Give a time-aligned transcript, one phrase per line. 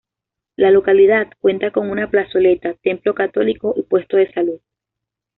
[0.55, 4.59] La localidad cuenta con una plazoleta, templo católico y puesto de salud.